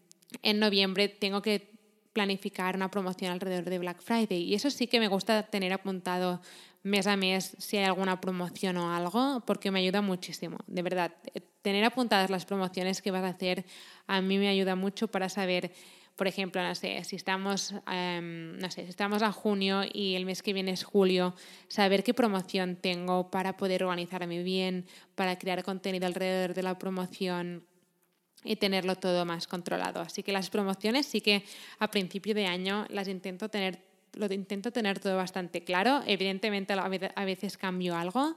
en 0.44 0.60
noviembre 0.60 1.08
tengo 1.10 1.42
que 1.42 1.72
planificar 2.14 2.76
una 2.76 2.92
promoción 2.92 3.32
alrededor 3.32 3.70
de 3.70 3.80
Black 3.80 4.02
Friday. 4.02 4.44
Y 4.44 4.56
eso 4.56 4.70
sí 4.70 4.88
que 4.88 5.00
me 5.00 5.08
gusta 5.08 5.44
tener 5.44 5.74
apuntado 5.74 6.42
mes 6.84 7.08
a 7.08 7.18
mes 7.18 7.56
si 7.60 7.78
hay 7.78 7.86
alguna 7.86 8.22
promoción 8.22 8.78
o 8.78 8.94
algo, 8.94 9.44
porque 9.46 9.72
me 9.72 9.80
ayuda 9.80 10.02
muchísimo. 10.02 10.58
De 10.68 10.82
verdad, 10.82 11.14
tener 11.62 11.84
apuntadas 11.84 12.30
las 12.30 12.46
promociones 12.46 13.02
que 13.02 13.12
vas 13.12 13.24
a 13.24 13.30
hacer 13.30 13.66
a 14.08 14.22
mí 14.22 14.38
me 14.38 14.48
ayuda 14.48 14.76
mucho 14.76 15.08
para 15.08 15.30
saber, 15.30 15.72
por 16.20 16.28
ejemplo, 16.28 16.62
no 16.62 16.76
sé, 16.76 17.02
si 17.06 17.16
estamos, 17.16 17.74
em, 17.90 18.60
no 18.60 18.70
sé, 18.70 18.84
si 18.84 18.90
estamos 18.90 19.22
a 19.22 19.32
junio 19.32 19.84
y 19.90 20.16
el 20.16 20.26
mes 20.26 20.44
que 20.44 20.52
viene 20.52 20.72
es 20.72 20.84
julio, 20.84 21.34
saber 21.70 22.04
qué 22.04 22.14
promoción 22.14 22.76
tengo 22.76 23.32
para 23.32 23.56
poder 23.56 23.86
organizarme 23.86 24.44
bien, 24.44 24.86
para 25.16 25.40
crear 25.40 25.64
contenido 25.64 26.08
alrededor 26.08 26.54
de 26.54 26.62
la 26.62 26.78
promoción 26.78 27.64
y 28.44 28.58
tenerlo 28.58 28.98
todo 28.98 29.24
más 29.24 29.48
controlado. 29.48 30.02
Así 30.02 30.22
que 30.22 30.34
las 30.34 30.50
promociones 30.50 31.06
sí 31.06 31.22
que 31.22 31.46
a 31.80 31.90
principio 31.90 32.34
de 32.34 32.48
año 32.48 32.86
las 32.90 33.08
intento 33.08 33.48
tener, 33.48 33.80
lo 34.12 34.26
intento 34.26 34.72
tener 34.72 35.00
todo 35.00 35.16
bastante 35.16 35.64
claro. 35.64 36.04
Evidentemente 36.06 36.74
a 36.74 37.24
veces 37.24 37.56
cambio 37.56 37.96
algo, 37.96 38.36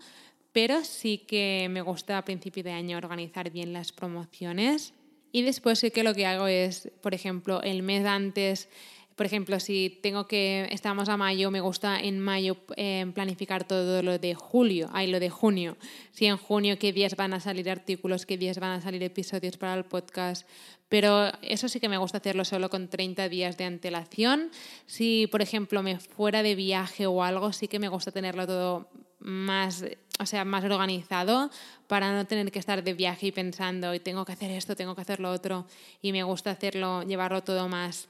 pero 0.52 0.84
sí 0.84 1.18
que 1.18 1.66
me 1.68 1.82
gusta 1.82 2.16
a 2.16 2.24
principio 2.24 2.62
de 2.62 2.70
año 2.70 2.96
organizar 2.96 3.50
bien 3.50 3.72
las 3.72 3.90
promociones. 3.90 4.94
Y 5.32 5.42
después 5.42 5.78
sí 5.78 5.90
que 5.90 6.04
lo 6.04 6.14
que 6.14 6.26
hago 6.26 6.46
es, 6.46 6.90
por 7.00 7.14
ejemplo, 7.14 7.62
el 7.62 7.82
mes 7.82 8.06
antes 8.06 8.68
por 9.16 9.26
ejemplo, 9.26 9.60
si 9.60 10.00
tengo 10.02 10.26
que, 10.26 10.68
estamos 10.70 11.08
a 11.08 11.16
mayo, 11.16 11.50
me 11.50 11.60
gusta 11.60 12.00
en 12.00 12.18
mayo 12.18 12.56
eh, 12.76 13.06
planificar 13.14 13.64
todo 13.64 14.02
lo 14.02 14.18
de 14.18 14.34
julio, 14.34 14.88
hay 14.92 15.06
lo 15.06 15.20
de 15.20 15.28
junio. 15.28 15.76
Si 16.12 16.26
en 16.26 16.38
junio 16.38 16.78
qué 16.78 16.92
días 16.92 17.14
van 17.14 17.34
a 17.34 17.40
salir 17.40 17.68
artículos, 17.70 18.24
qué 18.24 18.38
días 18.38 18.58
van 18.58 18.72
a 18.72 18.80
salir 18.80 19.02
episodios 19.02 19.58
para 19.58 19.74
el 19.74 19.84
podcast. 19.84 20.48
Pero 20.88 21.30
eso 21.42 21.68
sí 21.68 21.78
que 21.78 21.88
me 21.88 21.98
gusta 21.98 22.18
hacerlo 22.18 22.44
solo 22.44 22.70
con 22.70 22.88
30 22.88 23.28
días 23.28 23.56
de 23.56 23.64
antelación. 23.64 24.50
Si, 24.86 25.26
por 25.26 25.42
ejemplo, 25.42 25.82
me 25.82 25.98
fuera 25.98 26.42
de 26.42 26.54
viaje 26.54 27.06
o 27.06 27.22
algo, 27.22 27.52
sí 27.52 27.68
que 27.68 27.78
me 27.78 27.88
gusta 27.88 28.12
tenerlo 28.12 28.46
todo 28.46 28.88
más, 29.20 29.84
o 30.22 30.26
sea, 30.26 30.44
más 30.44 30.64
organizado 30.64 31.50
para 31.86 32.14
no 32.14 32.26
tener 32.26 32.50
que 32.50 32.58
estar 32.58 32.82
de 32.82 32.94
viaje 32.94 33.26
y 33.26 33.32
pensando, 33.32 33.94
y 33.94 34.00
tengo 34.00 34.24
que 34.24 34.32
hacer 34.32 34.50
esto, 34.50 34.76
tengo 34.76 34.94
que 34.94 35.02
hacer 35.02 35.20
lo 35.20 35.30
otro. 35.30 35.66
Y 36.00 36.12
me 36.12 36.22
gusta 36.22 36.50
hacerlo, 36.50 37.02
llevarlo 37.02 37.42
todo 37.42 37.68
más 37.68 38.08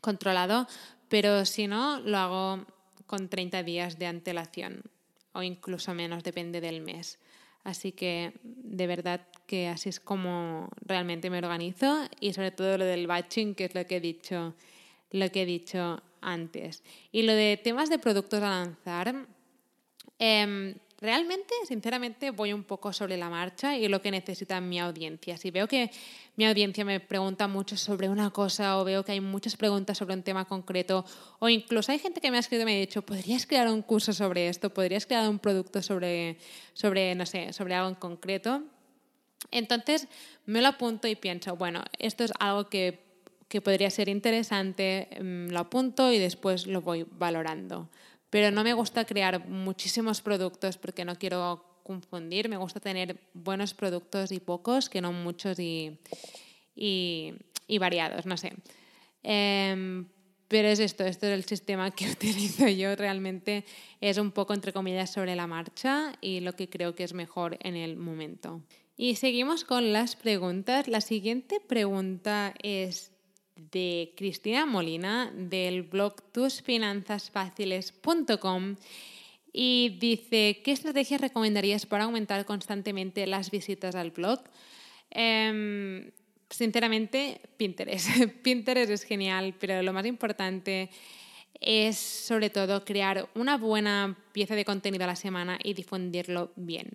controlado, 0.00 0.66
pero 1.08 1.44
si 1.44 1.66
no, 1.66 2.00
lo 2.00 2.18
hago 2.18 2.66
con 3.06 3.28
30 3.28 3.62
días 3.62 3.98
de 3.98 4.06
antelación 4.06 4.82
o 5.32 5.42
incluso 5.42 5.94
menos, 5.94 6.24
depende 6.24 6.60
del 6.60 6.80
mes. 6.80 7.18
Así 7.62 7.92
que 7.92 8.32
de 8.42 8.86
verdad 8.86 9.20
que 9.46 9.68
así 9.68 9.88
es 9.88 10.00
como 10.00 10.68
realmente 10.80 11.30
me 11.30 11.38
organizo 11.38 12.08
y 12.20 12.32
sobre 12.32 12.52
todo 12.52 12.78
lo 12.78 12.84
del 12.84 13.06
batching, 13.06 13.54
que 13.54 13.66
es 13.66 13.74
lo 13.74 13.84
que 13.86 13.96
he 13.96 14.00
dicho, 14.00 14.54
lo 15.10 15.30
que 15.30 15.42
he 15.42 15.46
dicho 15.46 16.02
antes. 16.20 16.82
Y 17.12 17.22
lo 17.22 17.32
de 17.32 17.60
temas 17.62 17.90
de 17.90 17.98
productos 17.98 18.42
a 18.42 18.50
lanzar, 18.50 19.26
eh, 20.18 20.76
realmente, 21.00 21.54
sinceramente, 21.66 22.30
voy 22.30 22.52
un 22.52 22.64
poco 22.64 22.92
sobre 22.92 23.16
la 23.16 23.28
marcha 23.28 23.76
y 23.76 23.88
lo 23.88 24.00
que 24.00 24.10
necesita 24.10 24.60
mi 24.60 24.80
audiencia. 24.80 25.36
Si 25.36 25.50
veo 25.50 25.68
que 25.68 25.90
mi 26.36 26.46
audiencia 26.46 26.84
me 26.84 27.00
pregunta 27.00 27.48
mucho 27.48 27.76
sobre 27.76 28.08
una 28.08 28.30
cosa 28.30 28.78
o 28.78 28.84
veo 28.84 29.04
que 29.04 29.12
hay 29.12 29.20
muchas 29.20 29.56
preguntas 29.56 29.98
sobre 29.98 30.14
un 30.14 30.22
tema 30.22 30.46
concreto 30.46 31.04
o 31.38 31.48
incluso 31.48 31.92
hay 31.92 31.98
gente 31.98 32.20
que 32.20 32.30
me 32.30 32.38
ha 32.38 32.40
escrito 32.40 32.62
y 32.62 32.64
me 32.66 32.76
ha 32.76 32.80
dicho, 32.80 33.02
¿podrías 33.02 33.46
crear 33.46 33.68
un 33.68 33.82
curso 33.82 34.12
sobre 34.12 34.48
esto? 34.48 34.72
¿Podrías 34.72 35.06
crear 35.06 35.28
un 35.28 35.38
producto 35.38 35.82
sobre, 35.82 36.38
sobre 36.72 37.14
no 37.14 37.26
sé, 37.26 37.52
sobre 37.52 37.74
algo 37.74 37.88
en 37.88 37.94
concreto? 37.96 38.62
Entonces 39.50 40.08
me 40.46 40.62
lo 40.62 40.68
apunto 40.68 41.08
y 41.08 41.14
pienso, 41.14 41.56
bueno, 41.56 41.84
esto 41.98 42.24
es 42.24 42.32
algo 42.38 42.68
que, 42.68 43.04
que 43.48 43.60
podría 43.60 43.90
ser 43.90 44.08
interesante, 44.08 45.08
mm, 45.20 45.48
lo 45.50 45.60
apunto 45.60 46.10
y 46.10 46.18
después 46.18 46.66
lo 46.66 46.80
voy 46.80 47.06
valorando 47.08 47.88
pero 48.36 48.50
no 48.50 48.64
me 48.64 48.74
gusta 48.74 49.06
crear 49.06 49.48
muchísimos 49.48 50.20
productos 50.20 50.76
porque 50.76 51.06
no 51.06 51.16
quiero 51.16 51.64
confundir, 51.82 52.50
me 52.50 52.58
gusta 52.58 52.80
tener 52.80 53.16
buenos 53.32 53.72
productos 53.72 54.30
y 54.30 54.40
pocos, 54.40 54.90
que 54.90 55.00
no 55.00 55.10
muchos 55.10 55.58
y, 55.58 55.98
y, 56.74 57.78
variados, 57.78 58.26
no 58.26 58.36
sé. 58.36 58.52
Em, 59.22 60.06
pero 60.48 60.68
es 60.68 60.80
esto, 60.80 61.06
esto 61.06 61.24
es 61.24 61.32
el 61.32 61.44
sistema 61.46 61.90
que 61.92 62.10
utilizo 62.10 62.68
yo 62.68 62.94
realmente, 62.94 63.64
es 64.02 64.18
un 64.18 64.32
poco 64.32 64.52
entre 64.52 64.74
comillas 64.74 65.10
sobre 65.10 65.34
la 65.34 65.46
marcha 65.46 66.12
y 66.20 66.40
lo 66.40 66.52
que 66.52 66.68
creo 66.68 66.94
que 66.94 67.04
es 67.04 67.14
mejor 67.14 67.56
en 67.62 67.74
el 67.74 67.96
momento. 67.96 68.60
Y 68.98 69.16
seguimos 69.16 69.64
con 69.64 69.94
las 69.94 70.14
preguntas. 70.14 70.88
La 70.88 71.00
siguiente 71.00 71.58
pregunta 71.58 72.52
es, 72.62 73.15
de 73.56 74.12
Cristina 74.16 74.66
Molina 74.66 75.32
del 75.34 75.82
blog 75.82 76.22
tusfinanzasfaciles.com 76.32 78.76
y 79.52 79.96
dice, 79.98 80.60
¿qué 80.62 80.70
estrategias 80.72 81.20
recomendarías 81.20 81.86
para 81.86 82.04
aumentar 82.04 82.44
constantemente 82.44 83.26
las 83.26 83.50
visitas 83.50 83.94
al 83.94 84.10
blog? 84.10 84.40
Em, 85.10 86.10
sinceramente, 86.50 87.40
Pinterest. 87.56 88.08
Pinterest 88.42 88.90
es 88.90 89.04
genial, 89.04 89.54
pero 89.58 89.82
lo 89.82 89.94
más 89.94 90.04
importante 90.04 90.90
es 91.58 91.96
sobre 91.96 92.50
todo 92.50 92.84
crear 92.84 93.30
una 93.34 93.56
buena 93.56 94.18
pieza 94.32 94.54
de 94.54 94.66
contenido 94.66 95.04
a 95.04 95.06
la 95.06 95.16
semana 95.16 95.58
y 95.62 95.72
difundirlo 95.72 96.52
bien. 96.56 96.90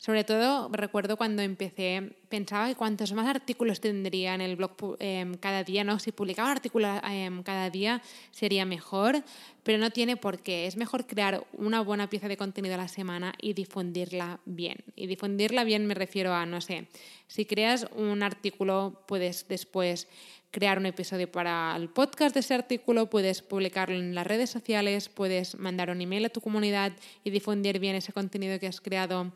Sobre 0.00 0.24
todo, 0.24 0.70
recuerdo 0.72 1.18
cuando 1.18 1.42
empecé, 1.42 2.16
pensaba 2.30 2.68
que 2.68 2.74
cuantos 2.74 3.12
más 3.12 3.26
artículos 3.26 3.82
tendría 3.82 4.34
en 4.34 4.40
el 4.40 4.56
blog 4.56 4.96
em, 4.98 5.34
cada 5.34 5.62
día, 5.62 5.84
¿no? 5.84 5.98
Si 5.98 6.10
publicaba 6.10 6.48
un 6.48 6.56
artículo 6.56 6.88
em, 7.04 7.42
cada 7.42 7.68
día 7.68 8.00
sería 8.30 8.64
mejor, 8.64 9.22
pero 9.62 9.76
no 9.76 9.90
tiene 9.90 10.16
por 10.16 10.38
qué. 10.38 10.66
Es 10.66 10.78
mejor 10.78 11.06
crear 11.06 11.46
una 11.52 11.82
buena 11.82 12.08
pieza 12.08 12.28
de 12.28 12.38
contenido 12.38 12.76
a 12.76 12.78
la 12.78 12.88
semana 12.88 13.34
y 13.42 13.52
difundirla 13.52 14.40
bien. 14.46 14.78
Y 14.96 15.06
difundirla 15.06 15.64
bien 15.64 15.84
me 15.84 15.92
refiero 15.92 16.32
a, 16.32 16.46
no 16.46 16.62
sé, 16.62 16.88
si 17.26 17.44
creas 17.44 17.86
un 17.94 18.22
artículo, 18.22 19.02
puedes 19.06 19.48
después 19.48 20.08
crear 20.50 20.78
un 20.78 20.86
episodio 20.86 21.30
para 21.30 21.76
el 21.76 21.90
podcast 21.90 22.32
de 22.32 22.40
ese 22.40 22.54
artículo, 22.54 23.10
puedes 23.10 23.42
publicarlo 23.42 23.96
en 23.96 24.14
las 24.14 24.26
redes 24.26 24.48
sociales, 24.48 25.10
puedes 25.10 25.56
mandar 25.56 25.90
un 25.90 26.00
email 26.00 26.24
a 26.24 26.30
tu 26.30 26.40
comunidad 26.40 26.92
y 27.22 27.28
difundir 27.28 27.78
bien 27.78 27.96
ese 27.96 28.14
contenido 28.14 28.58
que 28.58 28.66
has 28.66 28.80
creado 28.80 29.30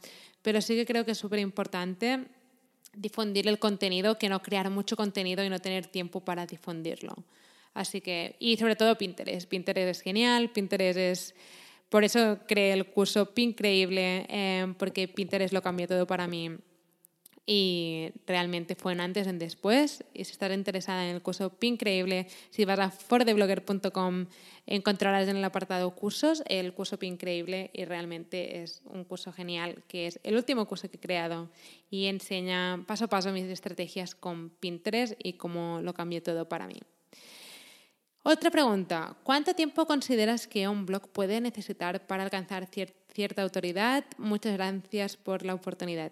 pero 0.44 0.60
sí 0.60 0.76
que 0.76 0.84
creo 0.84 1.06
que 1.06 1.12
es 1.12 1.18
súper 1.18 1.38
importante 1.38 2.26
difundir 2.94 3.48
el 3.48 3.58
contenido, 3.58 4.18
que 4.18 4.28
no 4.28 4.42
crear 4.42 4.68
mucho 4.68 4.94
contenido 4.94 5.42
y 5.42 5.48
no 5.48 5.58
tener 5.58 5.86
tiempo 5.86 6.20
para 6.20 6.44
difundirlo. 6.44 7.16
Así 7.72 8.02
que, 8.02 8.36
y 8.38 8.58
sobre 8.58 8.76
todo 8.76 8.96
Pinterest. 8.98 9.48
Pinterest 9.48 9.88
es 9.88 10.02
genial, 10.02 10.50
Pinterest 10.50 10.98
es... 10.98 11.34
Por 11.88 12.04
eso 12.04 12.40
creé 12.46 12.74
el 12.74 12.86
curso 12.86 13.32
Pincreíble, 13.34 14.26
eh, 14.28 14.74
porque 14.78 15.08
Pinterest 15.08 15.54
lo 15.54 15.62
cambió 15.62 15.88
todo 15.88 16.06
para 16.06 16.28
mí 16.28 16.50
y 17.46 18.10
realmente 18.26 18.74
fue 18.74 18.92
en 18.92 19.00
antes 19.00 19.26
y 19.26 19.30
en 19.30 19.38
después. 19.38 20.04
Y 20.14 20.24
si 20.24 20.32
estás 20.32 20.52
interesada 20.52 21.08
en 21.08 21.14
el 21.14 21.22
curso 21.22 21.50
Pincreíble, 21.50 22.26
si 22.50 22.64
vas 22.64 22.78
a 22.78 22.90
fordeblogger.com 22.90 24.26
encontrarás 24.66 25.28
en 25.28 25.36
el 25.36 25.44
apartado 25.44 25.94
cursos 25.94 26.42
el 26.46 26.72
curso 26.72 26.98
Pincreíble 26.98 27.70
y 27.74 27.84
realmente 27.84 28.62
es 28.62 28.80
un 28.86 29.04
curso 29.04 29.32
genial 29.32 29.82
que 29.88 30.06
es 30.06 30.18
el 30.22 30.36
último 30.36 30.66
curso 30.66 30.88
que 30.88 30.96
he 30.96 31.00
creado 31.00 31.50
y 31.90 32.06
enseña 32.06 32.82
paso 32.86 33.04
a 33.04 33.08
paso 33.08 33.30
mis 33.30 33.44
estrategias 33.44 34.14
con 34.14 34.48
Pinterest 34.48 35.14
y 35.18 35.34
cómo 35.34 35.80
lo 35.82 35.92
cambió 35.92 36.22
todo 36.22 36.48
para 36.48 36.66
mí. 36.66 36.80
Otra 38.26 38.50
pregunta, 38.50 39.18
¿cuánto 39.22 39.52
tiempo 39.54 39.84
consideras 39.84 40.46
que 40.46 40.66
un 40.66 40.86
blog 40.86 41.10
puede 41.10 41.42
necesitar 41.42 42.06
para 42.06 42.22
alcanzar 42.22 42.66
cierta 43.12 43.42
autoridad? 43.42 44.02
Muchas 44.16 44.54
gracias 44.54 45.18
por 45.18 45.44
la 45.44 45.52
oportunidad. 45.52 46.10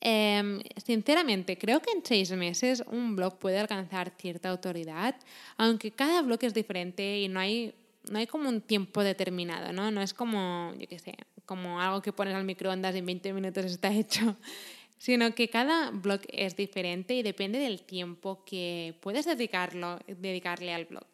Em, 0.00 0.60
sinceramente, 0.76 1.58
creo 1.58 1.80
que 1.80 1.90
en 1.90 2.04
seis 2.04 2.30
meses 2.32 2.82
un 2.86 3.16
blog 3.16 3.38
puede 3.38 3.58
alcanzar 3.58 4.12
cierta 4.18 4.48
autoridad, 4.50 5.16
aunque 5.56 5.90
cada 5.90 6.22
blog 6.22 6.38
es 6.42 6.54
diferente 6.54 7.20
y 7.20 7.28
no 7.28 7.40
hay, 7.40 7.74
no 8.10 8.18
hay 8.18 8.26
como 8.26 8.48
un 8.48 8.60
tiempo 8.60 9.02
determinado, 9.02 9.72
¿no? 9.72 9.90
No 9.90 10.02
es 10.02 10.14
como, 10.14 10.72
yo 10.78 10.86
qué 10.88 10.98
sé, 10.98 11.14
como 11.44 11.80
algo 11.80 12.02
que 12.02 12.12
pones 12.12 12.34
al 12.34 12.44
microondas 12.44 12.94
y 12.94 12.98
en 12.98 13.06
20 13.06 13.32
minutos 13.32 13.64
está 13.64 13.92
hecho, 13.92 14.36
sino 14.98 15.34
que 15.34 15.48
cada 15.48 15.90
blog 15.90 16.20
es 16.28 16.56
diferente 16.56 17.14
y 17.14 17.22
depende 17.22 17.58
del 17.58 17.82
tiempo 17.82 18.44
que 18.44 18.94
puedes 19.00 19.26
dedicarlo, 19.26 19.98
dedicarle 20.06 20.74
al 20.74 20.84
blog. 20.84 21.06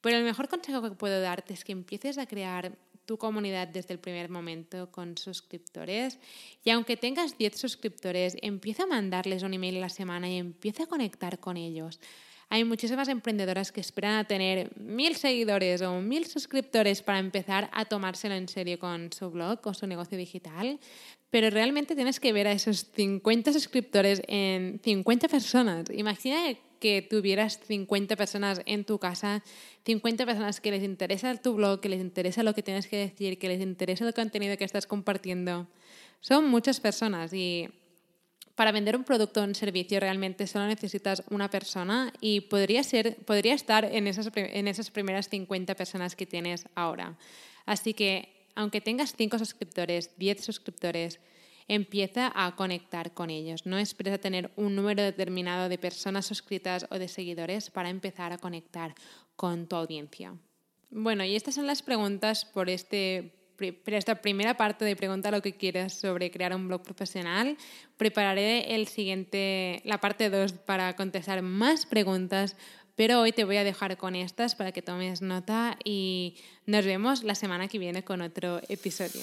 Pero 0.00 0.16
el 0.16 0.24
mejor 0.24 0.48
consejo 0.48 0.82
que 0.82 0.90
puedo 0.92 1.20
darte 1.20 1.54
es 1.54 1.64
que 1.64 1.72
empieces 1.72 2.18
a 2.18 2.26
crear 2.26 2.72
tu 3.08 3.16
comunidad 3.16 3.68
desde 3.68 3.94
el 3.94 4.00
primer 4.00 4.28
momento 4.28 4.92
con 4.92 5.16
suscriptores. 5.16 6.18
Y 6.62 6.68
aunque 6.68 6.98
tengas 6.98 7.38
10 7.38 7.56
suscriptores, 7.56 8.36
empieza 8.42 8.82
a 8.82 8.86
mandarles 8.86 9.42
un 9.42 9.54
email 9.54 9.78
a 9.78 9.80
la 9.80 9.88
semana 9.88 10.28
y 10.28 10.36
empieza 10.36 10.82
a 10.82 10.86
conectar 10.86 11.40
con 11.40 11.56
ellos. 11.56 12.00
Hay 12.50 12.64
muchísimas 12.64 13.08
emprendedoras 13.08 13.72
que 13.72 13.80
esperan 13.80 14.16
a 14.16 14.24
tener 14.24 14.70
mil 14.76 15.16
seguidores 15.16 15.80
o 15.80 16.00
mil 16.02 16.26
suscriptores 16.26 17.00
para 17.02 17.18
empezar 17.18 17.70
a 17.72 17.86
tomárselo 17.86 18.34
en 18.34 18.48
serio 18.48 18.78
con 18.78 19.10
su 19.10 19.30
blog 19.30 19.58
o 19.64 19.72
su 19.72 19.86
negocio 19.86 20.18
digital, 20.18 20.78
pero 21.30 21.48
realmente 21.48 21.94
tienes 21.94 22.20
que 22.20 22.32
ver 22.34 22.46
a 22.46 22.52
esos 22.52 22.90
50 22.94 23.54
suscriptores 23.54 24.20
en 24.28 24.80
50 24.84 25.28
personas. 25.28 25.86
Imagina 25.92 26.46
tuvieras 27.08 27.60
50 27.66 28.16
personas 28.16 28.62
en 28.66 28.84
tu 28.84 28.98
casa, 28.98 29.42
50 29.84 30.26
personas 30.26 30.60
que 30.60 30.70
les 30.70 30.82
interesa 30.82 31.36
tu 31.36 31.54
blog, 31.54 31.80
que 31.80 31.88
les 31.88 32.00
interesa 32.00 32.42
lo 32.42 32.54
que 32.54 32.62
tienes 32.62 32.86
que 32.86 32.96
decir, 32.96 33.38
que 33.38 33.48
les 33.48 33.60
interesa 33.60 34.06
el 34.06 34.14
contenido 34.14 34.56
que 34.56 34.64
estás 34.64 34.86
compartiendo. 34.86 35.66
Son 36.20 36.48
muchas 36.48 36.80
personas 36.80 37.32
y 37.32 37.68
para 38.54 38.72
vender 38.72 38.96
un 38.96 39.04
producto 39.04 39.40
o 39.40 39.44
un 39.44 39.54
servicio 39.54 40.00
realmente 40.00 40.48
solo 40.48 40.66
necesitas 40.66 41.22
una 41.30 41.48
persona 41.48 42.12
y 42.20 42.40
podría, 42.40 42.82
ser, 42.82 43.16
podría 43.24 43.54
estar 43.54 43.84
en 43.84 44.08
esas, 44.08 44.30
en 44.34 44.66
esas 44.66 44.90
primeras 44.90 45.28
50 45.28 45.76
personas 45.76 46.16
que 46.16 46.26
tienes 46.26 46.66
ahora. 46.74 47.16
Así 47.66 47.94
que 47.94 48.48
aunque 48.56 48.80
tengas 48.80 49.14
5 49.16 49.38
suscriptores, 49.38 50.10
10 50.18 50.44
suscriptores, 50.44 51.20
empieza 51.68 52.32
a 52.34 52.56
conectar 52.56 53.12
con 53.12 53.30
ellos. 53.30 53.66
No 53.66 53.78
esperes 53.78 54.14
a 54.14 54.18
tener 54.18 54.50
un 54.56 54.74
número 54.74 55.02
determinado 55.02 55.68
de 55.68 55.78
personas 55.78 56.26
suscritas 56.26 56.86
o 56.90 56.98
de 56.98 57.08
seguidores 57.08 57.70
para 57.70 57.90
empezar 57.90 58.32
a 58.32 58.38
conectar 58.38 58.94
con 59.36 59.68
tu 59.68 59.76
audiencia. 59.76 60.34
Bueno, 60.90 61.24
y 61.24 61.36
estas 61.36 61.54
son 61.54 61.66
las 61.66 61.82
preguntas 61.82 62.44
por 62.46 62.70
este 62.70 63.34
esta 63.86 64.22
primera 64.22 64.56
parte 64.56 64.84
de 64.84 64.94
pregunta 64.94 65.32
lo 65.32 65.42
que 65.42 65.56
quieras 65.56 65.92
sobre 65.92 66.30
crear 66.30 66.54
un 66.54 66.68
blog 66.68 66.82
profesional. 66.82 67.56
Prepararé 67.96 68.74
el 68.76 68.86
siguiente, 68.86 69.82
la 69.84 69.98
parte 69.98 70.30
2 70.30 70.52
para 70.52 70.94
contestar 70.94 71.42
más 71.42 71.84
preguntas, 71.84 72.56
pero 72.94 73.20
hoy 73.20 73.32
te 73.32 73.44
voy 73.44 73.56
a 73.56 73.64
dejar 73.64 73.96
con 73.96 74.14
estas 74.14 74.54
para 74.54 74.70
que 74.70 74.82
tomes 74.82 75.22
nota 75.22 75.76
y 75.84 76.36
nos 76.66 76.84
vemos 76.84 77.24
la 77.24 77.34
semana 77.34 77.66
que 77.66 77.78
viene 77.78 78.04
con 78.04 78.20
otro 78.20 78.60
episodio. 78.68 79.22